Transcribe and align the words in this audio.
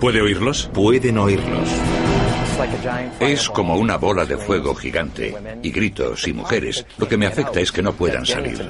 ¿Puede 0.00 0.20
oírlos? 0.20 0.70
Pueden 0.72 1.18
oírlos. 1.18 1.68
Es 3.20 3.48
como 3.48 3.76
una 3.76 3.96
bola 3.96 4.24
de 4.24 4.36
fuego 4.36 4.74
gigante, 4.74 5.34
y 5.62 5.70
gritos 5.70 6.26
y 6.28 6.32
mujeres. 6.32 6.86
Lo 6.98 7.08
que 7.08 7.16
me 7.16 7.26
afecta 7.26 7.60
es 7.60 7.72
que 7.72 7.82
no 7.82 7.92
puedan 7.92 8.24
salir. 8.26 8.68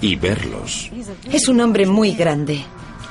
Y 0.00 0.16
verlos. 0.16 0.90
Es 1.30 1.48
un 1.48 1.60
hombre 1.60 1.86
muy 1.86 2.12
grande. 2.14 2.64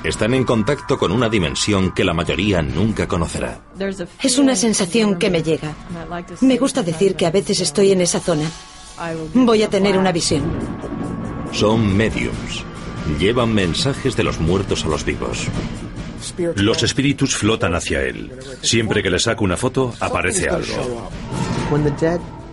Están 0.04 0.32
en 0.34 0.44
contacto 0.44 0.96
con 0.96 1.10
una 1.10 1.28
dimensión 1.28 1.92
que 1.92 2.04
la 2.04 2.14
mayoría 2.14 2.62
nunca 2.62 3.08
conocerá. 3.08 3.60
Es 4.22 4.38
una 4.38 4.54
sensación 4.54 5.18
que 5.18 5.30
me 5.30 5.42
llega. 5.42 5.74
Me 6.40 6.56
gusta 6.56 6.82
decir 6.82 7.16
que 7.16 7.26
a 7.26 7.30
veces 7.30 7.60
estoy 7.60 7.92
en 7.92 8.00
esa 8.00 8.20
zona. 8.20 8.48
Voy 9.34 9.62
a 9.62 9.70
tener 9.70 9.98
una 9.98 10.12
visión. 10.12 10.42
Son 11.52 11.96
mediums. 11.96 12.64
Llevan 13.18 13.54
mensajes 13.54 14.16
de 14.16 14.24
los 14.24 14.38
muertos 14.38 14.84
a 14.84 14.88
los 14.88 15.04
vivos. 15.04 15.48
Los 16.56 16.82
espíritus 16.82 17.34
flotan 17.34 17.74
hacia 17.74 18.02
él. 18.02 18.32
Siempre 18.62 19.02
que 19.02 19.10
le 19.10 19.18
saco 19.18 19.44
una 19.44 19.56
foto, 19.56 19.94
aparece 20.00 20.48
algo. 20.48 21.10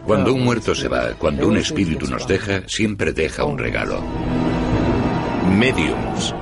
Cuando 0.06 0.34
un 0.34 0.44
muerto 0.44 0.76
se 0.76 0.88
va, 0.88 1.14
cuando 1.18 1.48
un 1.48 1.58
espíritu 1.58 2.08
nos 2.08 2.28
deja, 2.28 2.64
siempre 2.68 3.12
deja 3.12 3.44
un 3.44 3.58
regalo. 3.58 4.02
Mediums. 5.58 6.34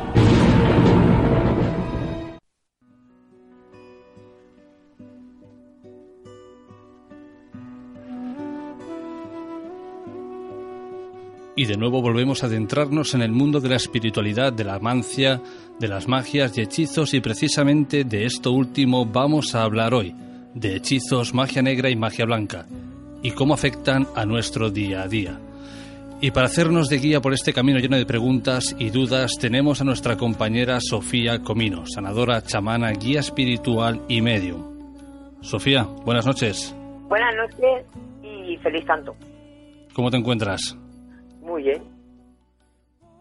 Y 11.55 11.65
de 11.65 11.77
nuevo 11.77 12.01
volvemos 12.01 12.43
a 12.43 12.47
adentrarnos 12.47 13.13
en 13.13 13.21
el 13.21 13.31
mundo 13.31 13.59
de 13.59 13.69
la 13.69 13.75
espiritualidad, 13.75 14.51
de 14.51 14.63
la 14.63 14.79
mancia, 14.79 15.39
de 15.79 15.87
las 15.87 16.07
magias 16.07 16.57
y 16.57 16.61
hechizos 16.61 17.13
y 17.13 17.21
precisamente 17.21 18.03
de 18.03 18.25
esto 18.25 18.51
último 18.51 19.05
vamos 19.05 19.53
a 19.53 19.63
hablar 19.63 19.93
hoy, 19.93 20.15
de 20.55 20.75
hechizos, 20.75 21.33
magia 21.33 21.61
negra 21.61 21.91
y 21.91 21.95
magia 21.95 22.25
blanca, 22.25 22.65
y 23.21 23.31
cómo 23.31 23.53
afectan 23.53 24.07
a 24.15 24.25
nuestro 24.25 24.71
día 24.71 25.03
a 25.03 25.07
día. 25.07 25.39
Y 26.21 26.31
para 26.31 26.47
hacernos 26.47 26.89
de 26.89 26.97
guía 26.97 27.21
por 27.21 27.33
este 27.33 27.53
camino 27.53 27.79
lleno 27.79 27.97
de 27.97 28.05
preguntas 28.05 28.75
y 28.79 28.89
dudas, 28.89 29.33
tenemos 29.39 29.81
a 29.81 29.83
nuestra 29.83 30.17
compañera 30.17 30.79
Sofía 30.79 31.39
Comino, 31.39 31.85
sanadora, 31.85 32.41
chamana, 32.41 32.91
guía 32.91 33.19
espiritual 33.19 34.01
y 34.07 34.21
medium. 34.21 34.73
Sofía, 35.41 35.83
buenas 35.83 36.25
noches. 36.25 36.73
Buenas 37.09 37.35
noches 37.35 37.85
y 38.23 38.57
feliz 38.57 38.85
tanto. 38.85 39.15
¿Cómo 39.93 40.09
te 40.09 40.17
encuentras? 40.17 40.77
Muy 41.43 41.63
bien. 41.63 41.83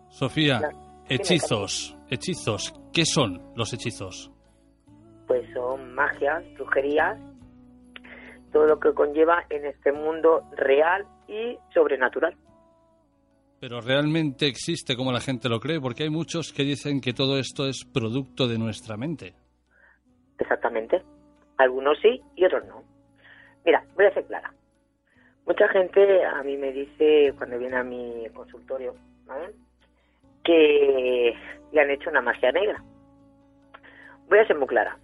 Sofía, 0.08 0.60
hechizos, 1.08 1.96
hechizos, 2.08 2.72
¿qué 2.92 3.04
son 3.04 3.42
los 3.56 3.72
hechizos? 3.72 4.30
Pues 5.26 5.44
son 5.52 5.94
magias, 5.94 6.44
brujerías, 6.54 7.18
todo 8.52 8.66
lo 8.66 8.78
que 8.78 8.92
conlleva 8.92 9.44
en 9.50 9.66
este 9.66 9.92
mundo 9.92 10.42
real 10.56 11.06
y 11.26 11.58
sobrenatural. 11.72 12.36
Pero 13.58 13.80
realmente 13.80 14.46
existe 14.46 14.96
como 14.96 15.12
la 15.12 15.20
gente 15.20 15.48
lo 15.48 15.60
cree, 15.60 15.80
porque 15.80 16.04
hay 16.04 16.10
muchos 16.10 16.52
que 16.52 16.64
dicen 16.64 17.00
que 17.00 17.12
todo 17.12 17.38
esto 17.38 17.66
es 17.66 17.84
producto 17.84 18.46
de 18.46 18.58
nuestra 18.58 18.96
mente. 18.96 19.34
Exactamente. 20.38 21.02
Algunos 21.58 21.98
sí 22.00 22.20
y 22.36 22.44
otros 22.44 22.64
no. 22.66 22.82
Mira, 23.64 23.84
voy 23.94 24.06
a 24.06 24.14
ser 24.14 24.26
clara. 24.26 24.52
Mucha 25.46 25.68
gente 25.68 26.24
a 26.24 26.42
mí 26.42 26.56
me 26.56 26.72
dice 26.72 27.34
cuando 27.36 27.58
viene 27.58 27.76
a 27.76 27.82
mi 27.82 28.26
consultorio, 28.34 28.94
¿vale? 29.26 29.52
Que 30.44 31.36
le 31.72 31.80
han 31.80 31.90
hecho 31.90 32.10
una 32.10 32.20
magia 32.20 32.52
negra. 32.52 32.82
Voy 34.28 34.38
a 34.38 34.46
ser 34.46 34.56
muy 34.56 34.68
clara. 34.68 34.96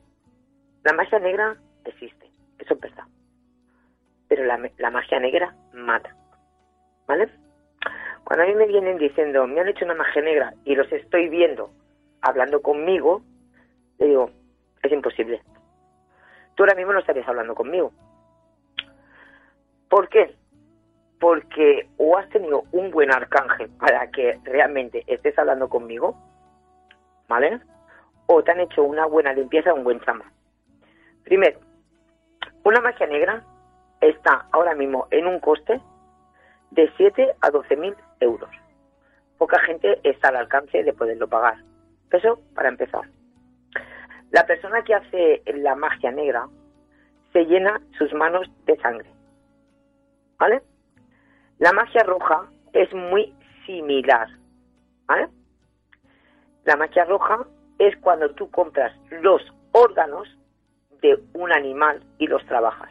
La 0.84 0.92
magia 0.92 1.18
negra 1.18 1.56
existe, 1.84 2.30
eso 2.58 2.74
es 2.74 2.80
verdad. 2.80 3.04
Pero 4.28 4.44
la, 4.44 4.70
la 4.78 4.90
magia 4.90 5.18
negra 5.18 5.54
mata, 5.72 6.14
¿vale? 7.06 7.28
Cuando 8.24 8.44
a 8.44 8.46
mí 8.46 8.54
me 8.54 8.66
vienen 8.66 8.98
diciendo, 8.98 9.46
me 9.46 9.60
han 9.60 9.68
hecho 9.68 9.84
una 9.84 9.94
magia 9.94 10.22
negra 10.22 10.54
y 10.64 10.74
los 10.74 10.90
estoy 10.92 11.28
viendo 11.28 11.70
hablando 12.20 12.62
conmigo, 12.62 13.22
le 13.98 14.06
digo, 14.06 14.30
es 14.82 14.92
imposible. 14.92 15.42
Tú 16.54 16.62
ahora 16.62 16.74
mismo 16.74 16.92
no 16.92 17.00
estarías 17.00 17.26
hablando 17.28 17.54
conmigo. 17.54 17.92
¿Por 19.88 20.08
qué? 20.08 20.36
Porque 21.18 21.88
o 21.96 22.16
has 22.16 22.28
tenido 22.28 22.64
un 22.72 22.90
buen 22.90 23.10
arcángel 23.12 23.68
para 23.78 24.10
que 24.10 24.38
realmente 24.44 25.04
estés 25.06 25.38
hablando 25.38 25.68
conmigo, 25.68 26.16
¿vale? 27.28 27.60
O 28.26 28.42
te 28.42 28.52
han 28.52 28.60
hecho 28.60 28.82
una 28.82 29.06
buena 29.06 29.32
limpieza, 29.32 29.74
un 29.74 29.84
buen 29.84 30.00
chama. 30.00 30.30
Primero, 31.24 31.58
una 32.64 32.80
magia 32.80 33.06
negra 33.06 33.42
está 34.00 34.46
ahora 34.52 34.74
mismo 34.74 35.08
en 35.10 35.26
un 35.26 35.40
coste 35.40 35.80
de 36.70 36.90
7 36.96 37.34
a 37.40 37.50
12 37.50 37.76
mil 37.76 37.94
euros. 38.20 38.50
Poca 39.38 39.58
gente 39.60 40.00
está 40.04 40.28
al 40.28 40.36
alcance 40.36 40.82
de 40.82 40.92
poderlo 40.92 41.28
pagar. 41.28 41.56
Eso 42.10 42.40
para 42.54 42.68
empezar. 42.68 43.02
La 44.30 44.44
persona 44.46 44.82
que 44.82 44.94
hace 44.94 45.42
la 45.46 45.74
magia 45.74 46.10
negra 46.10 46.46
se 47.32 47.44
llena 47.44 47.80
sus 47.96 48.12
manos 48.12 48.50
de 48.66 48.76
sangre. 48.76 49.17
¿Vale? 50.38 50.62
La 51.58 51.72
magia 51.72 52.02
roja 52.04 52.48
es 52.72 52.92
muy 52.94 53.34
similar. 53.66 54.28
¿Vale? 55.06 55.28
La 56.64 56.76
magia 56.76 57.04
roja 57.04 57.46
es 57.78 57.96
cuando 57.98 58.30
tú 58.34 58.50
compras 58.50 58.92
los 59.10 59.42
órganos 59.72 60.28
de 61.02 61.18
un 61.34 61.52
animal 61.52 62.02
y 62.18 62.26
los 62.26 62.44
trabajas. 62.46 62.90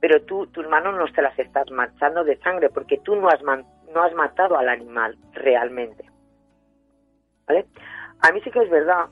Pero 0.00 0.22
tú, 0.22 0.46
tus 0.48 0.66
manos 0.68 0.96
no 0.96 1.04
te 1.12 1.22
las 1.22 1.38
estás 1.38 1.70
manchando 1.70 2.24
de 2.24 2.38
sangre 2.38 2.70
porque 2.70 2.98
tú 2.98 3.14
no 3.16 3.28
has, 3.28 3.42
no 3.42 4.02
has 4.02 4.14
matado 4.14 4.56
al 4.56 4.68
animal 4.68 5.16
realmente. 5.32 6.04
¿Vale? 7.46 7.66
A 8.20 8.32
mí 8.32 8.40
sí 8.42 8.50
que 8.50 8.62
es 8.62 8.70
verdad, 8.70 9.08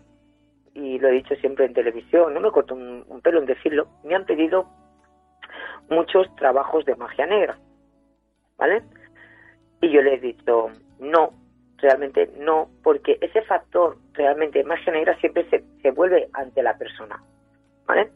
y 0.74 0.98
lo 0.98 1.08
he 1.08 1.12
dicho 1.12 1.34
siempre 1.36 1.66
en 1.66 1.74
televisión, 1.74 2.34
no 2.34 2.40
me 2.40 2.50
corto 2.50 2.74
un, 2.74 3.04
un 3.08 3.20
pelo 3.20 3.40
en 3.40 3.46
decirlo, 3.46 3.88
me 4.04 4.14
han 4.14 4.24
pedido 4.24 4.68
muchos 5.90 6.34
trabajos 6.36 6.84
de 6.84 6.96
magia 6.96 7.26
negra. 7.26 7.58
¿Vale? 8.58 8.82
Y 9.80 9.90
yo 9.90 10.02
le 10.02 10.14
he 10.14 10.18
dicho, 10.18 10.70
no, 10.98 11.32
realmente 11.78 12.30
no, 12.38 12.68
porque 12.82 13.18
ese 13.20 13.42
factor 13.42 13.96
realmente 14.12 14.64
magia 14.64 14.92
negra 14.92 15.16
siempre 15.20 15.48
se, 15.48 15.64
se 15.82 15.90
vuelve 15.92 16.28
ante 16.32 16.62
la 16.62 16.76
persona, 16.76 17.22
¿vale? 17.86 18.10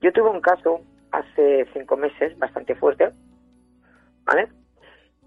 Yo 0.00 0.12
tuve 0.12 0.30
un 0.30 0.40
caso 0.40 0.80
hace 1.10 1.66
cinco 1.72 1.96
meses 1.96 2.38
bastante 2.38 2.74
fuerte, 2.74 3.10
¿vale? 4.24 4.48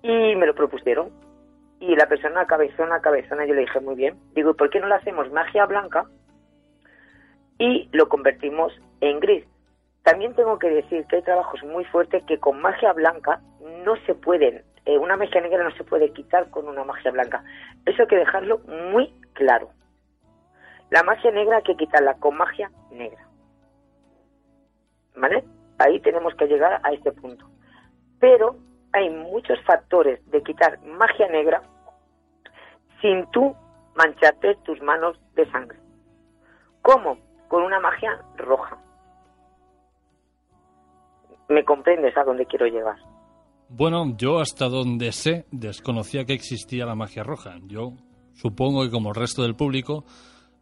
Y 0.01 0.35
me 0.35 0.45
lo 0.45 0.55
propusieron. 0.55 1.11
Y 1.79 1.95
la 1.95 2.07
persona 2.07 2.45
cabezona, 2.45 3.01
cabezona, 3.01 3.45
yo 3.45 3.53
le 3.53 3.61
dije 3.61 3.79
muy 3.81 3.95
bien. 3.95 4.17
Digo, 4.33 4.51
¿y 4.51 4.53
por 4.53 4.69
qué 4.69 4.79
no 4.79 4.87
le 4.87 4.95
hacemos 4.95 5.31
magia 5.31 5.65
blanca 5.65 6.05
y 7.57 7.89
lo 7.91 8.07
convertimos 8.07 8.73
en 9.01 9.19
gris? 9.19 9.45
También 10.03 10.35
tengo 10.35 10.59
que 10.59 10.69
decir 10.69 11.05
que 11.07 11.17
hay 11.17 11.21
trabajos 11.21 11.63
muy 11.63 11.85
fuertes 11.85 12.23
que 12.25 12.39
con 12.39 12.61
magia 12.61 12.91
blanca 12.93 13.41
no 13.85 13.95
se 14.05 14.13
pueden, 14.15 14.63
eh, 14.85 14.97
una 14.97 15.15
magia 15.15 15.39
negra 15.39 15.63
no 15.63 15.71
se 15.75 15.83
puede 15.83 16.11
quitar 16.11 16.49
con 16.49 16.67
una 16.67 16.83
magia 16.83 17.11
blanca. 17.11 17.43
Eso 17.85 18.01
hay 18.01 18.07
que 18.07 18.17
dejarlo 18.17 18.59
muy 18.59 19.13
claro. 19.33 19.69
La 20.89 21.03
magia 21.03 21.31
negra 21.31 21.57
hay 21.57 21.63
que 21.63 21.77
quitarla 21.77 22.15
con 22.15 22.35
magia 22.35 22.69
negra. 22.91 23.25
¿Vale? 25.15 25.45
Ahí 25.79 25.99
tenemos 26.01 26.35
que 26.35 26.47
llegar 26.47 26.81
a 26.83 26.91
este 26.91 27.11
punto. 27.13 27.49
Pero 28.19 28.57
hay 28.91 29.09
muchos 29.09 29.59
factores 29.61 30.19
de 30.29 30.43
quitar 30.43 30.79
magia 30.81 31.29
negra 31.29 31.63
sin 33.01 33.25
tú 33.31 33.55
mancharte 33.95 34.55
tus 34.63 34.81
manos 34.81 35.17
de 35.35 35.49
sangre. 35.51 35.79
¿Cómo? 36.81 37.17
Con 37.47 37.63
una 37.63 37.79
magia 37.79 38.19
roja. 38.35 38.77
¿Me 41.49 41.63
comprendes 41.63 42.15
a 42.17 42.23
dónde 42.23 42.45
quiero 42.45 42.65
llegar? 42.65 42.95
Bueno, 43.69 44.15
yo 44.17 44.39
hasta 44.39 44.69
donde 44.69 45.11
sé 45.11 45.45
desconocía 45.51 46.25
que 46.25 46.33
existía 46.33 46.85
la 46.85 46.95
magia 46.95 47.23
roja. 47.23 47.55
Yo 47.65 47.93
supongo 48.33 48.83
que 48.83 48.91
como 48.91 49.09
el 49.09 49.15
resto 49.15 49.41
del 49.41 49.55
público 49.55 50.05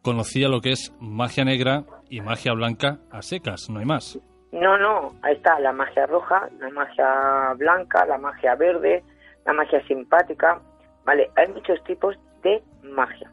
conocía 0.02 0.48
lo 0.48 0.60
que 0.60 0.70
es 0.72 0.94
magia 1.00 1.44
negra 1.44 1.84
y 2.08 2.20
magia 2.20 2.52
blanca 2.52 2.98
a 3.10 3.22
secas, 3.22 3.68
no 3.70 3.80
hay 3.80 3.86
más. 3.86 4.18
No, 4.50 4.76
no, 4.76 5.12
ahí 5.22 5.34
está 5.34 5.58
la 5.60 5.72
magia 5.72 6.06
roja, 6.06 6.48
la 6.58 6.68
magia 6.70 7.54
blanca, 7.56 8.04
la 8.04 8.18
magia 8.18 8.54
verde, 8.54 9.02
la 9.46 9.52
magia 9.52 9.82
simpática, 9.86 10.60
¿vale? 11.04 11.30
Hay 11.36 11.48
muchos 11.48 11.82
tipos 11.84 12.16
de 12.42 12.62
magia, 12.82 13.30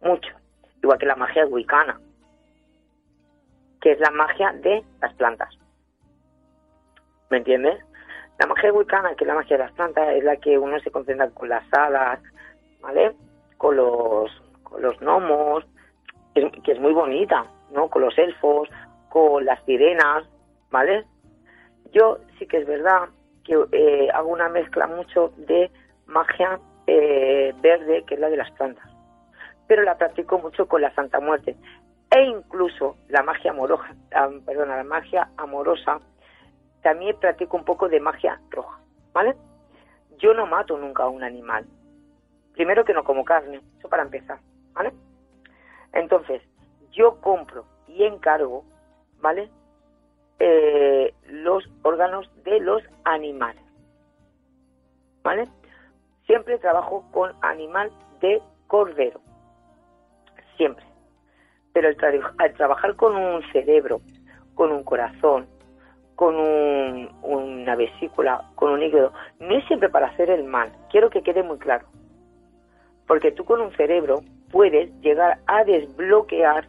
mucho, 0.00 0.30
igual 0.82 0.98
que 0.98 1.06
la 1.06 1.16
magia 1.16 1.46
wicana, 1.46 1.98
que 3.80 3.92
es 3.92 4.00
la 4.00 4.10
magia 4.10 4.52
de 4.62 4.84
las 5.00 5.12
plantas. 5.14 5.61
¿Me 7.32 7.38
entiendes? 7.38 7.82
La 8.38 8.46
magia 8.46 8.70
wicana, 8.74 9.14
que 9.14 9.24
es 9.24 9.28
la 9.28 9.34
magia 9.34 9.56
de 9.56 9.64
las 9.64 9.72
plantas, 9.72 10.06
es 10.10 10.22
la 10.22 10.36
que 10.36 10.58
uno 10.58 10.78
se 10.80 10.90
concentra 10.90 11.30
con 11.30 11.48
las 11.48 11.64
hadas, 11.72 12.20
¿vale? 12.82 13.12
Con 13.56 13.76
los, 13.76 14.30
con 14.62 14.82
los 14.82 15.00
gnomos, 15.00 15.64
que 16.34 16.72
es 16.72 16.78
muy 16.78 16.92
bonita, 16.92 17.46
¿no? 17.72 17.88
Con 17.88 18.02
los 18.02 18.18
elfos, 18.18 18.68
con 19.08 19.46
las 19.46 19.64
sirenas, 19.64 20.28
¿vale? 20.70 21.06
Yo 21.94 22.18
sí 22.38 22.46
que 22.46 22.58
es 22.58 22.66
verdad 22.66 23.08
que 23.44 23.58
eh, 23.72 24.10
hago 24.12 24.28
una 24.28 24.50
mezcla 24.50 24.86
mucho 24.86 25.32
de 25.38 25.70
magia 26.04 26.60
eh, 26.86 27.54
verde, 27.62 28.04
que 28.06 28.16
es 28.16 28.20
la 28.20 28.28
de 28.28 28.36
las 28.36 28.50
plantas, 28.50 28.90
pero 29.66 29.84
la 29.84 29.96
practico 29.96 30.38
mucho 30.38 30.68
con 30.68 30.82
la 30.82 30.94
Santa 30.94 31.18
Muerte 31.18 31.56
e 32.14 32.24
incluso 32.24 32.98
la 33.08 33.22
magia 33.22 33.52
amorosa, 33.52 33.94
perdona, 34.44 34.76
la 34.76 34.84
magia 34.84 35.30
amorosa, 35.38 35.98
también 36.82 37.16
practico 37.18 37.56
un 37.56 37.64
poco 37.64 37.88
de 37.88 38.00
magia 38.00 38.40
roja, 38.50 38.78
¿vale? 39.12 39.36
Yo 40.18 40.34
no 40.34 40.46
mato 40.46 40.76
nunca 40.76 41.04
a 41.04 41.08
un 41.08 41.22
animal. 41.22 41.66
Primero 42.54 42.84
que 42.84 42.92
no 42.92 43.04
como 43.04 43.24
carne, 43.24 43.60
eso 43.78 43.88
para 43.88 44.02
empezar, 44.02 44.38
¿vale? 44.74 44.92
Entonces, 45.92 46.42
yo 46.90 47.20
compro 47.20 47.64
y 47.86 48.04
encargo, 48.04 48.64
¿vale? 49.20 49.50
Eh, 50.38 51.14
los 51.28 51.64
órganos 51.82 52.28
de 52.44 52.60
los 52.60 52.82
animales, 53.04 53.62
¿vale? 55.22 55.48
Siempre 56.26 56.58
trabajo 56.58 57.04
con 57.12 57.32
animal 57.42 57.92
de 58.20 58.42
cordero, 58.66 59.20
siempre. 60.56 60.84
Pero 61.72 61.88
al 62.38 62.52
trabajar 62.54 62.96
con 62.96 63.16
un 63.16 63.42
cerebro, 63.52 64.00
con 64.54 64.72
un 64.72 64.84
corazón, 64.84 65.46
con 66.16 66.36
una 66.36 67.74
vesícula, 67.76 68.44
con 68.54 68.70
un 68.70 68.82
hígado, 68.82 69.12
no 69.40 69.56
es 69.56 69.64
siempre 69.66 69.88
para 69.88 70.08
hacer 70.08 70.30
el 70.30 70.44
mal. 70.44 70.72
Quiero 70.90 71.10
que 71.10 71.22
quede 71.22 71.42
muy 71.42 71.58
claro. 71.58 71.86
Porque 73.06 73.32
tú 73.32 73.44
con 73.44 73.60
un 73.60 73.72
cerebro 73.72 74.22
puedes 74.50 74.92
llegar 75.00 75.38
a 75.46 75.64
desbloquear 75.64 76.66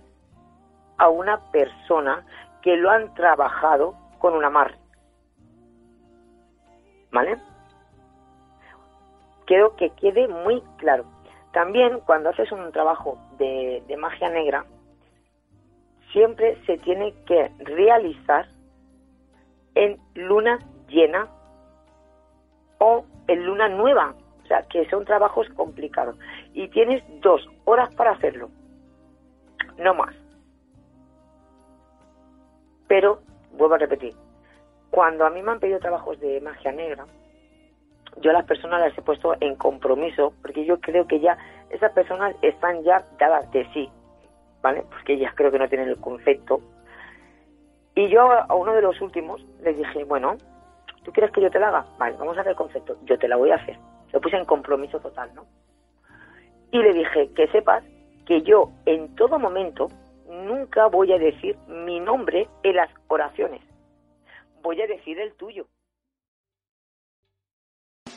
a 0.98 1.10
una 1.10 1.40
persona 1.52 2.26
que 2.62 2.78
lo 2.78 2.90
han 2.90 3.14
trabajado 3.14 3.96
con 4.20 4.34
un 4.34 4.46
amarre. 4.46 4.78
¿Vale? 7.12 7.38
Quiero 9.46 9.76
que 9.76 9.90
quede 9.92 10.28
muy 10.28 10.62
claro. 10.78 11.06
También 11.52 12.00
cuando 12.06 12.30
haces 12.30 12.52
un 12.52 12.72
trabajo 12.72 13.20
de 13.38 13.96
magia 14.00 14.30
negra, 14.30 14.66
siempre 16.14 16.58
se 16.66 16.78
tiene 16.78 17.14
que 17.26 17.52
realizar 17.60 18.48
en 19.76 19.98
luna 20.16 20.60
llena 20.88 21.28
o 22.80 23.06
en 23.28 23.46
luna 23.46 23.70
nueva, 23.70 24.16
o 24.44 24.48
sea, 24.48 24.64
que 24.64 24.88
son 24.90 25.06
trabajos 25.06 25.48
complicados. 25.56 26.18
Y 26.54 26.68
tienes 26.70 27.04
dos 27.22 27.48
horas 27.66 27.94
para 27.96 28.12
hacerlo, 28.12 28.50
no 29.78 29.94
más. 29.94 30.16
Pero, 32.88 33.22
vuelvo 33.54 33.76
a 33.76 33.80
repetir, 33.80 34.14
cuando 34.92 35.26
a 35.26 35.30
mí 35.30 35.42
me 35.42 35.52
han 35.52 35.60
pedido 35.60 35.80
trabajos 35.80 36.20
de 36.20 36.42
magia 36.42 36.72
negra, 36.72 37.06
yo 38.22 38.30
a 38.30 38.34
las 38.34 38.46
personas 38.46 38.80
las 38.80 38.98
he 38.98 39.02
puesto 39.02 39.34
en 39.40 39.56
compromiso, 39.56 40.34
porque 40.42 40.66
yo 40.66 40.80
creo 40.80 41.08
que 41.08 41.20
ya 41.20 41.38
esas 41.70 41.92
personas 41.94 42.36
están 42.42 42.84
ya 42.84 43.04
dadas 43.18 43.50
de 43.52 43.66
sí, 43.74 43.90
¿vale? 44.62 44.84
Porque 44.90 45.14
ellas 45.14 45.34
creo 45.36 45.52
que 45.52 45.58
no 45.58 45.68
tienen 45.68 45.90
el 45.90 45.98
concepto 45.98 46.62
y 47.96 48.10
yo 48.10 48.32
a 48.32 48.54
uno 48.56 48.74
de 48.74 48.82
los 48.82 49.00
últimos 49.02 49.46
le 49.62 49.74
dije, 49.74 50.04
bueno, 50.04 50.36
¿tú 51.04 51.12
quieres 51.12 51.32
que 51.32 51.42
yo 51.42 51.50
te 51.50 51.60
la 51.60 51.70
haga? 51.70 51.86
Vale, 51.98 52.16
vamos 52.18 52.38
a 52.38 52.42
hacer 52.42 52.52
el 52.52 52.58
concepto, 52.58 52.98
yo 53.06 53.18
te 53.18 53.28
la 53.28 53.36
voy 53.36 53.52
a 53.52 53.56
hacer. 53.56 53.78
Lo 54.12 54.22
puse 54.22 54.38
en 54.38 54.46
compromiso 54.46 55.00
total, 55.00 55.34
¿no? 55.36 55.46
Y 56.72 56.80
le 56.80 56.94
dije, 56.94 57.30
que 57.36 57.48
sepas 57.48 57.84
que 58.26 58.42
yo 58.42 58.72
en 58.86 59.14
todo 59.16 59.38
momento 59.38 59.90
nunca 60.28 60.88
voy 60.88 61.12
a 61.14 61.18
decir 61.18 61.58
mi 61.68 62.00
nombre 62.00 62.48
en 62.64 62.76
las 62.76 62.90
oraciones. 63.08 63.62
Voy 64.62 64.82
a 64.82 64.88
decir 64.88 65.20
el 65.20 65.34
tuyo. 65.34 65.68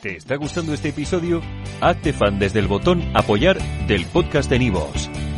¿Te 0.01 0.15
está 0.15 0.35
gustando 0.35 0.73
este 0.73 0.89
episodio? 0.89 1.41
Hazte 1.81 2.13
fan 2.13 2.39
desde 2.39 2.59
el 2.59 2.67
botón 2.67 3.01
apoyar 3.15 3.57
del 3.87 4.05
podcast 4.05 4.49
de 4.49 4.59
Nivos. 4.59 5.09